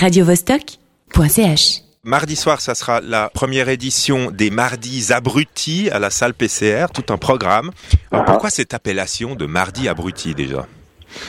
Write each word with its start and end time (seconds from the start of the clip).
radiovostok.ch. 0.00 1.82
Mardi 2.04 2.36
soir, 2.36 2.60
ça 2.60 2.76
sera 2.76 3.00
la 3.00 3.30
première 3.34 3.68
édition 3.68 4.30
des 4.30 4.50
Mardis 4.50 5.12
Abrutis 5.12 5.90
à 5.92 5.98
la 5.98 6.10
salle 6.10 6.34
PCR, 6.34 6.86
tout 6.94 7.12
un 7.12 7.16
programme. 7.16 7.70
Alors, 8.12 8.24
pourquoi 8.24 8.50
cette 8.50 8.74
appellation 8.74 9.34
de 9.34 9.46
Mardi 9.46 9.88
Abruti 9.88 10.34
déjà? 10.34 10.66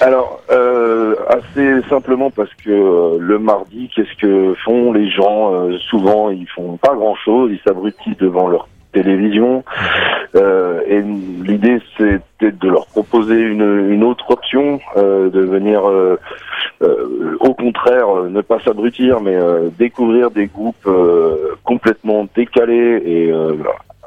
Alors, 0.02 0.42
euh, 0.52 1.16
assez 1.30 1.82
simplement 1.90 2.30
parce 2.30 2.54
que 2.64 2.70
euh, 2.70 3.18
le 3.20 3.40
mardi, 3.40 3.90
qu'est-ce 3.96 4.16
que 4.22 4.54
font 4.64 4.94
les 4.94 5.10
gens 5.10 5.56
euh, 5.56 5.78
Souvent, 5.90 6.30
ils 6.30 6.48
font 6.48 6.78
pas 6.78 6.94
grand-chose, 6.94 7.52
ils 7.52 7.62
s'abrutissent 7.66 8.18
devant 8.18 8.50
leur 8.50 8.68
télévision. 8.94 9.64
Euh, 10.36 10.82
et 10.88 11.02
l'idée, 11.02 11.82
c'était 11.98 12.52
de 12.52 12.68
leur 12.68 12.86
proposer 12.88 13.40
une, 13.42 13.90
une 13.90 14.04
autre 14.04 14.30
option, 14.32 14.80
euh, 14.98 15.30
de 15.30 15.40
venir, 15.40 15.82
au 16.82 17.54
contraire, 17.54 18.10
euh, 18.10 18.30
ne 18.30 18.42
pas 18.42 18.60
s'abrutir, 18.62 19.20
mais 19.22 19.36
euh, 19.36 19.70
découvrir 19.78 20.32
des 20.32 20.48
groupes 20.48 20.88
euh, 20.88 21.56
complètement 21.64 22.28
décalés 22.36 23.02
et 23.06 23.32
euh, 23.32 23.56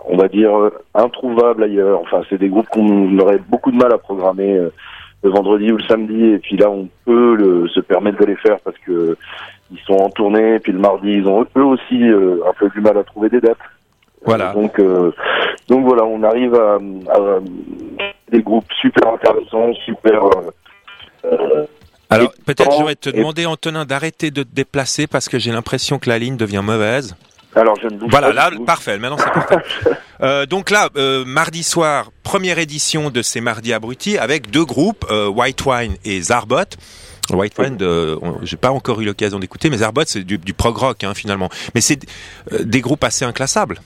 on 0.06 0.16
va 0.16 0.28
dire 0.28 0.58
euh, 0.58 0.70
introuvables 0.94 1.64
ailleurs. 1.64 2.00
Enfin, 2.00 2.22
c'est 2.28 2.38
des 2.38 2.48
groupes 2.48 2.68
qu'on 2.68 3.18
aurait 3.18 3.40
beaucoup 3.48 3.70
de 3.70 3.76
mal 3.76 3.92
à 3.92 3.98
programmer 3.98 4.56
euh, 4.56 4.70
le 5.22 5.30
vendredi 5.30 5.70
ou 5.70 5.76
le 5.76 5.84
samedi, 5.84 6.24
et 6.24 6.38
puis 6.38 6.56
là, 6.56 6.68
on 6.70 6.88
peut 7.04 7.36
le, 7.36 7.68
se 7.68 7.80
permettre 7.80 8.18
de 8.18 8.24
les 8.26 8.36
faire 8.36 8.58
parce 8.64 8.78
que 8.78 9.16
ils 9.70 9.78
sont 9.86 9.94
en 9.94 10.10
tournée, 10.10 10.58
puis 10.58 10.72
le 10.72 10.78
mardi, 10.78 11.12
ils 11.12 11.28
ont 11.28 11.46
eux 11.56 11.64
aussi 11.64 12.02
euh, 12.02 12.40
un 12.46 12.52
peu 12.58 12.68
du 12.70 12.80
mal 12.80 12.98
à 12.98 13.04
trouver 13.04 13.28
des 13.28 13.40
dates. 13.40 13.56
Voilà. 14.24 14.52
Donc, 14.52 14.78
euh, 14.78 15.12
donc 15.68 15.84
voilà, 15.84 16.04
on 16.04 16.22
arrive 16.22 16.54
à, 16.54 16.74
à 16.76 17.38
des 18.30 18.42
groupes 18.42 18.70
super 18.80 19.14
intéressants, 19.14 19.72
super. 19.84 20.24
euh, 20.24 20.50
euh, 21.24 21.66
Alors, 22.14 22.32
peut-être 22.46 22.70
j'aurais 22.78 22.94
te 22.96 23.08
et- 23.08 23.12
demander, 23.12 23.46
Antonin, 23.46 23.84
d'arrêter 23.84 24.30
de 24.30 24.42
te 24.42 24.48
déplacer 24.54 25.06
parce 25.06 25.28
que 25.28 25.38
j'ai 25.38 25.52
l'impression 25.52 25.98
que 25.98 26.08
la 26.08 26.18
ligne 26.18 26.36
devient 26.36 26.62
mauvaise. 26.64 27.14
alors 27.54 27.76
je 27.82 27.88
ne 27.88 27.98
bouge 27.98 28.10
Voilà, 28.10 28.28
pas 28.28 28.32
là, 28.32 28.50
du 28.50 28.56
tout. 28.58 28.64
parfait. 28.64 28.98
Maintenant, 28.98 29.18
c'est 29.18 29.32
parfait. 29.32 29.56
Euh, 30.22 30.46
donc 30.46 30.70
là, 30.70 30.88
euh, 30.96 31.24
mardi 31.24 31.64
soir, 31.64 32.12
première 32.22 32.60
édition 32.60 33.10
de 33.10 33.22
ces 33.22 33.40
Mardis 33.40 33.72
Abrutis 33.72 34.18
avec 34.18 34.52
deux 34.52 34.64
groupes, 34.64 35.04
euh, 35.10 35.26
White 35.26 35.66
Wine 35.66 35.96
et 36.04 36.20
Zarbot. 36.22 36.58
White 37.32 37.58
Wine, 37.58 37.76
euh, 37.80 38.16
j'ai 38.42 38.56
pas 38.56 38.70
encore 38.70 39.00
eu 39.00 39.04
l'occasion 39.04 39.40
d'écouter, 39.40 39.68
mais 39.68 39.78
Zarbot, 39.78 40.02
c'est 40.06 40.22
du, 40.22 40.38
du 40.38 40.54
prog 40.54 40.76
rock 40.76 41.02
hein, 41.02 41.14
finalement. 41.14 41.48
Mais 41.74 41.80
c'est 41.80 41.98
euh, 42.52 42.62
des 42.62 42.80
groupes 42.80 43.02
assez 43.02 43.24
inclassables. 43.24 43.80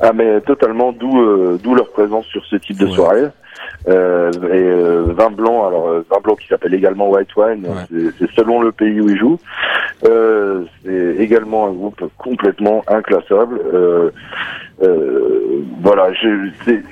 Ah 0.00 0.14
mais 0.14 0.40
totalement, 0.40 0.90
d'où 0.92 1.20
euh, 1.20 1.60
d'où 1.62 1.74
leur 1.74 1.90
présence 1.92 2.24
sur 2.28 2.42
ce 2.46 2.56
type 2.56 2.78
de 2.78 2.86
Ouais. 2.86 2.94
soirée. 2.94 3.26
Euh, 3.88 4.30
et 4.32 4.62
euh, 4.62 5.04
vin 5.12 5.30
blanc, 5.30 5.66
alors 5.66 5.88
euh, 5.88 6.04
vin 6.10 6.18
blanc 6.22 6.34
qui 6.36 6.46
s'appelle 6.48 6.74
également 6.74 7.08
White 7.10 7.34
Wine, 7.36 7.66
Ouais. 7.66 8.00
c'est- 8.18 8.30
selon 8.34 8.60
le 8.62 8.72
pays 8.72 9.00
où 9.00 9.08
ils 9.08 9.18
jouent. 9.18 9.38
Euh, 10.06 10.64
c'est 10.84 11.16
également 11.18 11.66
un 11.68 11.72
groupe 11.72 12.02
complètement 12.18 12.82
inclassable. 12.88 13.60
Voilà, 15.82 16.12
je, 16.14 16.48
c'est- 16.64 16.82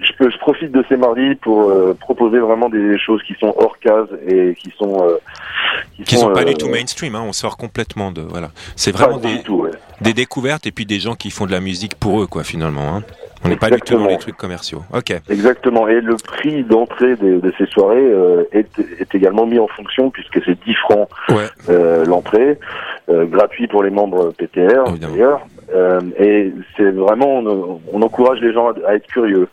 je, 0.00 0.12
peux, 0.18 0.30
je 0.30 0.38
profite 0.38 0.72
de 0.72 0.84
ces 0.88 0.96
mardis 0.96 1.34
pour 1.36 1.72
proposer 2.00 2.38
vraiment 2.38 2.68
des 2.68 2.98
choses 2.98 3.22
qui 3.24 3.34
sont 3.40 3.52
hors 3.58 3.78
case 3.80 4.08
et 4.26 4.54
qui 4.54 4.72
sont 4.78 5.02
euh, 5.02 5.16
Qui 6.04 6.16
sont 6.16 6.32
pas 6.32 6.44
du 6.44 6.54
tout 6.54 6.68
mainstream, 6.68 7.14
hein, 7.16 7.22
on 7.26 7.32
sort 7.32 7.56
complètement 7.56 8.12
de 8.12 8.20
voilà. 8.22 8.50
C'est 8.76 8.92
vraiment 8.92 9.18
des, 9.18 9.42
tout, 9.42 9.62
ouais. 9.62 9.70
des 10.00 10.12
découvertes 10.12 10.66
et 10.66 10.70
puis 10.72 10.86
des 10.86 11.00
gens 11.00 11.14
qui 11.14 11.30
font 11.30 11.46
de 11.46 11.52
la 11.52 11.60
musique 11.60 11.94
pour 11.96 12.22
eux 12.22 12.26
quoi 12.26 12.44
finalement. 12.44 12.94
Hein. 12.96 13.02
On 13.46 13.48
n'est 13.48 13.56
pas 13.56 13.70
du 13.70 13.80
tout 13.80 13.96
dans 13.98 14.06
les 14.06 14.18
trucs 14.18 14.36
commerciaux. 14.36 14.82
Ok. 14.92 15.12
Exactement. 15.30 15.88
Et 15.88 16.00
le 16.00 16.16
prix 16.16 16.64
d'entrée 16.64 17.16
de, 17.16 17.40
de 17.40 17.52
ces 17.56 17.66
soirées 17.66 17.96
euh, 17.96 18.44
est, 18.52 18.68
est 19.00 19.14
également 19.14 19.46
mis 19.46 19.58
en 19.58 19.68
fonction 19.68 20.10
puisque 20.10 20.42
c'est 20.44 20.58
10 20.64 20.74
francs 20.74 21.08
Ouais. 21.30 21.46
euh, 21.70 22.04
l'entrée, 22.04 22.58
euh, 23.08 23.24
gratuit 23.26 23.66
pour 23.68 23.82
les 23.82 23.90
membres 23.90 24.32
PTR 24.36 24.84
d'ailleurs. 25.00 25.46
Euh, 25.74 26.00
et 26.18 26.52
c'est 26.76 26.90
vraiment, 26.90 27.38
on, 27.38 27.80
on 27.92 28.02
encourage 28.02 28.40
les 28.40 28.52
gens 28.52 28.68
à, 28.70 28.74
à 28.88 28.94
être 28.94 29.06
curieux, 29.06 29.48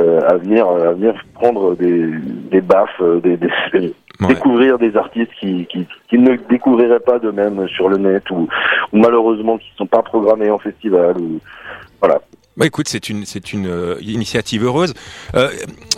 euh, 0.00 0.20
à 0.28 0.36
venir, 0.36 0.66
à 0.68 0.92
venir 0.92 1.14
prendre 1.34 1.74
des, 1.76 2.06
des 2.50 2.60
baffes, 2.60 3.00
euh, 3.00 3.20
des, 3.20 3.36
des- 3.36 3.94
Ouais. 4.18 4.28
découvrir 4.28 4.78
des 4.78 4.96
artistes 4.96 5.30
qui, 5.38 5.66
qui, 5.66 5.86
qui 6.08 6.18
ne 6.18 6.36
découvriraient 6.48 7.00
pas 7.00 7.18
d'eux-mêmes 7.18 7.68
sur 7.68 7.90
le 7.90 7.98
net 7.98 8.22
ou, 8.30 8.48
ou 8.90 8.96
malheureusement 8.96 9.58
qui 9.58 9.66
sont 9.76 9.84
pas 9.86 10.00
programmés 10.00 10.48
en 10.50 10.56
festival. 10.56 11.18
Ou, 11.20 11.38
voilà. 12.00 12.22
Bah 12.56 12.64
écoute, 12.64 12.88
c'est 12.88 13.10
une 13.10 13.26
c'est 13.26 13.52
une 13.52 13.66
euh, 13.66 13.96
initiative 14.00 14.64
heureuse. 14.64 14.94
Euh, 15.34 15.50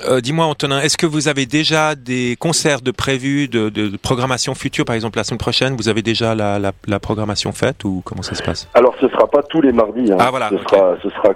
euh, 0.08 0.20
Dis-moi 0.20 0.44
Antonin, 0.44 0.80
est-ce 0.80 0.96
que 0.96 1.06
vous 1.06 1.28
avez 1.28 1.46
déjà 1.46 1.94
des 1.94 2.34
concerts 2.36 2.80
de 2.80 2.90
prévus 2.90 3.46
de, 3.46 3.68
de, 3.68 3.86
de 3.88 3.96
programmation 3.96 4.54
future, 4.56 4.84
par 4.84 4.96
exemple 4.96 5.18
la 5.18 5.24
semaine 5.24 5.38
prochaine? 5.38 5.76
Vous 5.76 5.88
avez 5.88 6.02
déjà 6.02 6.34
la, 6.34 6.58
la, 6.58 6.72
la 6.88 6.98
programmation 6.98 7.52
faite 7.52 7.84
ou 7.84 8.02
comment 8.04 8.22
ça 8.22 8.34
se 8.34 8.42
passe? 8.42 8.68
Alors 8.74 8.94
ce 9.00 9.06
sera 9.08 9.28
pas 9.28 9.42
tous 9.44 9.60
les 9.62 9.70
mardis. 9.72 10.10
Hein. 10.12 10.16
Ah, 10.18 10.30
voilà, 10.30 10.48
Ce 10.50 10.56
sera, 10.58 10.96
ce 11.02 11.10
sera. 11.10 11.32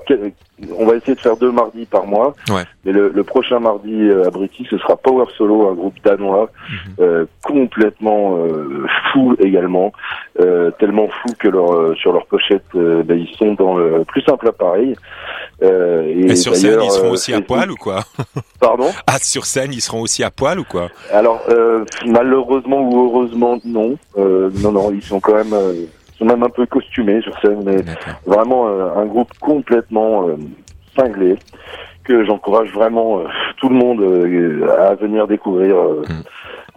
On 0.78 0.86
va 0.86 0.94
essayer 0.96 1.14
de 1.14 1.20
faire 1.20 1.36
deux 1.36 1.50
mardis 1.50 1.86
par 1.86 2.06
mois. 2.06 2.34
Ouais. 2.48 2.62
Mais 2.84 2.92
le, 2.92 3.08
le 3.14 3.24
prochain 3.24 3.58
mardi 3.60 3.94
euh, 3.94 4.26
à 4.26 4.30
Brity, 4.30 4.66
ce 4.70 4.78
sera 4.78 4.96
Power 4.96 5.26
Solo, 5.38 5.68
un 5.68 5.74
groupe 5.74 5.94
danois 6.04 6.50
Mhm. 6.72 6.94
euh, 7.00 7.24
complètement 7.42 8.36
euh, 8.38 8.86
fou 9.12 9.34
également, 9.40 9.92
euh, 10.40 10.70
tellement 10.78 11.08
fou 11.08 11.28
que 11.38 11.48
leur, 11.48 11.72
euh, 11.74 11.94
sur 11.96 12.12
leur 12.12 12.26
pochette, 12.26 12.64
euh, 12.74 13.02
ben, 13.02 13.18
ils 13.18 13.34
sont 13.36 13.54
dans 13.54 13.76
le 13.76 14.04
plus 14.04 14.22
simple 14.22 14.48
appareil. 14.48 14.94
Euh, 15.62 16.04
Et 16.28 16.34
sur 16.34 16.56
scène, 16.56 16.80
ils 16.82 16.90
seront 16.90 17.08
euh, 17.08 17.12
aussi 17.12 17.32
à 17.32 17.40
poil 17.40 17.70
ou 17.70 17.76
quoi 17.76 18.00
Pardon. 18.60 18.90
Ah, 19.06 19.18
sur 19.20 19.44
scène, 19.46 19.72
ils 19.72 19.80
seront 19.80 20.00
aussi 20.00 20.24
à 20.24 20.30
poil 20.30 20.58
ou 20.58 20.64
quoi 20.64 20.88
Alors 21.12 21.40
euh, 21.50 21.84
malheureusement 22.06 22.80
ou 22.80 23.06
heureusement 23.06 23.58
non, 23.64 23.96
euh, 24.18 24.50
non 24.60 24.72
non, 24.72 24.90
ils 24.92 25.02
sont 25.02 25.20
quand 25.20 25.34
même, 25.34 25.54
ils 25.74 25.88
sont 26.18 26.24
même 26.24 26.42
un 26.42 26.48
peu 26.48 26.66
costumés 26.66 27.20
sur 27.22 27.38
scène, 27.40 27.62
mais 27.64 27.76
vraiment 28.26 28.66
un 28.68 29.06
groupe 29.06 29.30
complètement 29.40 30.26
cinglé 30.98 31.36
que 32.04 32.24
j'encourage 32.24 32.72
vraiment 32.72 33.22
tout 33.58 33.68
le 33.68 33.76
monde 33.76 34.02
à 34.78 34.94
venir 34.96 35.28
découvrir. 35.28 35.76
euh. 35.76 36.02
Mm. 36.08 36.22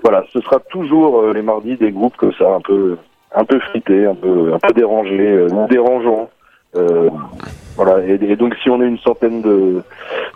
Voilà, 0.04 0.24
ce 0.32 0.40
sera 0.42 0.60
toujours 0.70 1.34
les 1.34 1.42
mardis 1.42 1.78
des 1.78 1.92
groupes 1.92 2.16
comme 2.18 2.34
ça, 2.38 2.48
un 2.54 2.62
peu, 2.62 2.96
un 3.34 3.44
peu 3.44 3.60
frités, 3.72 4.06
un 4.06 4.14
peu, 4.14 4.54
un 4.54 4.60
peu 4.60 4.74
dérangés, 4.74 5.48
dérangeants. 5.68 6.30
Euh, 6.78 7.10
voilà, 7.76 8.06
et, 8.06 8.14
et 8.24 8.36
donc 8.36 8.56
si 8.62 8.70
on 8.70 8.80
a 8.82 8.86
une 8.86 8.98
centaine 9.00 9.42
de, 9.42 9.82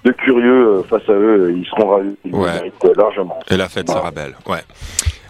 de 0.05 0.11
curieux 0.11 0.67
euh, 0.79 0.83
face 0.83 1.07
à 1.09 1.13
eux, 1.13 1.53
ils 1.55 1.65
seront 1.65 1.87
ravis, 1.89 2.15
ils 2.25 2.33
Ouais. 2.35 2.51
méritent 2.53 2.87
largement. 2.97 3.39
Et 3.49 3.57
la 3.57 3.69
fête 3.69 3.85
Voilà. 3.87 4.01
sera 4.01 4.11
belle. 4.11 4.35
Ouais. 4.47 4.59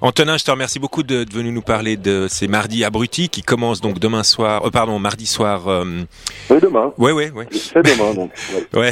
Antonin, 0.02 0.38
je 0.38 0.46
te 0.46 0.52
remercie 0.52 0.80
beaucoup 0.80 1.04
de, 1.04 1.26
de 1.26 1.34
venir 1.34 1.52
nous 1.52 1.62
parler 1.62 1.98
de 1.98 2.28
ces 2.30 2.48
mardis 2.48 2.86
abrutis 2.86 3.28
qui 3.28 3.42
commencent 3.44 3.82
donc 3.82 4.00
demain 4.00 4.24
soir, 4.24 4.66
euh, 4.66 4.70
pardon, 4.70 4.98
mardi 4.98 5.26
soir. 5.26 5.68
Euh, 5.68 6.04
Oui, 6.50 6.58
demain, 6.62 6.94
ouais, 6.98 7.12
ouais, 7.12 7.32
ouais. 7.32 7.48
c'est 7.52 7.84
demain 7.84 8.14
donc. 8.14 8.32
ouais. 8.74 8.80
Ouais, 8.80 8.92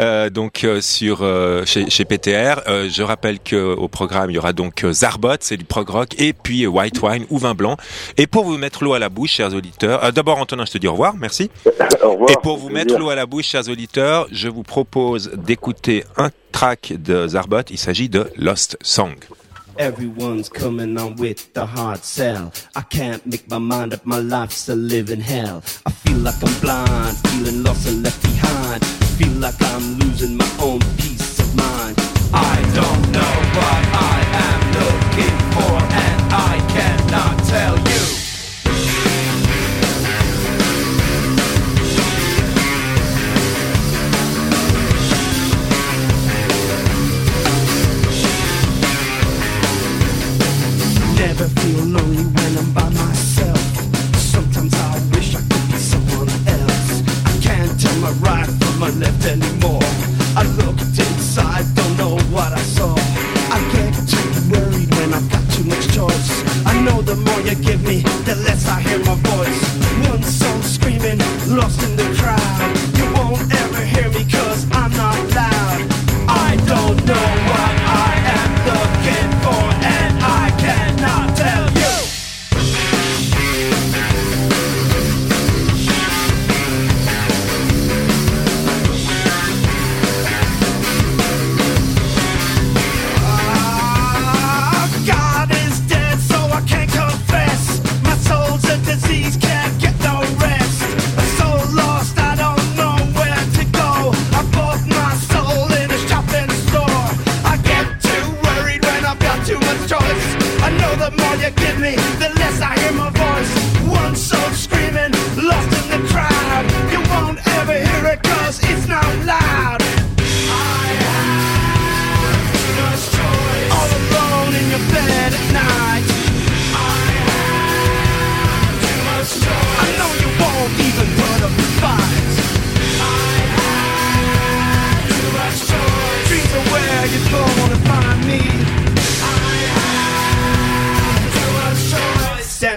euh, 0.00 0.28
donc 0.28 0.64
euh, 0.64 0.82
sur 0.82 1.20
euh, 1.22 1.64
chez, 1.64 1.88
chez 1.88 2.04
PTR, 2.04 2.60
euh, 2.68 2.90
je 2.90 3.02
rappelle 3.02 3.40
que 3.40 3.56
au 3.74 3.88
programme 3.88 4.30
il 4.30 4.34
y 4.34 4.38
aura 4.38 4.52
donc 4.52 4.84
Zarbot, 4.90 5.36
c'est 5.40 5.56
du 5.56 5.64
prog 5.64 5.88
rock, 5.88 6.08
et 6.20 6.34
puis 6.34 6.66
White 6.66 7.00
Wine 7.00 7.24
ou 7.30 7.38
vin 7.38 7.54
blanc. 7.54 7.78
Et 8.18 8.26
pour 8.26 8.44
vous 8.44 8.58
mettre 8.58 8.84
l'eau 8.84 8.92
à 8.92 8.98
la 8.98 9.08
bouche, 9.08 9.30
chers 9.30 9.54
auditeurs, 9.54 10.04
euh, 10.04 10.10
d'abord 10.10 10.38
Antonin, 10.38 10.66
je 10.66 10.72
te 10.72 10.78
dis 10.78 10.88
au 10.88 10.92
revoir, 10.92 11.14
merci. 11.16 11.50
Au 12.02 12.10
revoir. 12.12 12.30
et 12.30 12.36
pour 12.42 12.58
vous 12.58 12.68
mettre 12.68 12.98
l'eau 12.98 13.08
à 13.08 13.14
la 13.14 13.24
bouche, 13.24 13.46
chers 13.46 13.66
auditeurs, 13.70 14.26
je 14.30 14.48
vous 14.48 14.62
propose 14.62 15.30
d'écouter 15.36 16.04
un 16.18 16.28
track 16.52 16.92
de 17.02 17.28
Zarbot. 17.28 17.62
Il 17.70 17.78
s'agit 17.78 18.10
de 18.10 18.30
Lost 18.36 18.76
Song. 18.82 19.14
Everyone's 19.78 20.48
coming 20.48 20.96
on 20.98 21.16
with 21.16 21.52
the 21.52 21.66
hard 21.66 22.04
sell. 22.04 22.52
I 22.76 22.82
can't 22.82 23.24
make 23.26 23.48
my 23.50 23.58
mind 23.58 23.92
up, 23.92 24.06
my 24.06 24.18
life's 24.18 24.68
a 24.68 24.76
living 24.76 25.20
hell. 25.20 25.62
I 25.84 25.90
feel 25.90 26.18
like 26.18 26.36
I'm 26.42 26.60
blind, 26.60 27.16
feeling 27.28 27.64
lost 27.64 27.88
and 27.88 28.02
left 28.04 28.22
behind. 28.22 28.84
Feel 29.18 29.32
like 29.32 29.60
I'm 29.60 29.98
losing 29.98 30.36
my 30.36 30.50
own 30.60 30.78
peace 30.96 31.40
of 31.40 31.56
mind. 31.56 31.83
I 68.68 68.80
hear 68.80 68.98
my 69.00 69.14
voice. 69.14 70.08
One 70.08 70.22
soul 70.22 70.62
screaming, 70.62 71.18
lost 71.48 71.82
in 71.82 71.93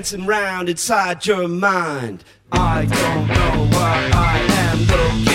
dancing 0.07 0.25
round 0.25 0.69
inside 0.69 1.25
your 1.25 1.49
mind. 1.49 2.23
I 2.53 2.85
don't 2.85 3.27
know 3.27 3.77
why 3.77 4.09
I 4.13 4.37
am 4.39 4.79
looking. 4.87 5.26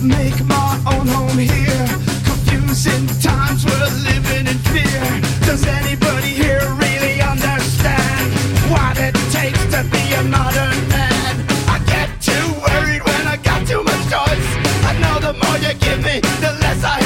make 0.00 0.38
my 0.46 0.80
own 0.86 1.06
home 1.06 1.38
here. 1.38 1.86
Confusing 2.24 3.06
times 3.20 3.64
we're 3.64 3.90
living 4.08 4.46
in 4.46 4.58
fear. 4.72 5.02
Does 5.44 5.66
anybody 5.66 6.28
here 6.28 6.64
really 6.74 7.20
understand 7.20 8.32
what 8.70 8.96
it 8.98 9.14
takes 9.30 9.64
to 9.74 9.84
be 9.90 10.04
a 10.14 10.22
modern 10.24 10.78
man? 10.88 11.34
I 11.68 11.78
get 11.86 12.08
too 12.20 12.46
worried 12.64 13.02
when 13.02 13.26
I 13.26 13.36
got 13.36 13.66
too 13.66 13.82
much 13.82 14.02
choice. 14.08 14.48
I 14.90 14.92
know 15.02 15.18
the 15.20 15.34
more 15.34 15.58
you 15.58 15.74
give 15.74 16.00
me, 16.02 16.20
the 16.40 16.52
less 16.60 16.84
I. 16.84 17.01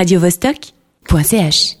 radiovostok.ch 0.00 1.79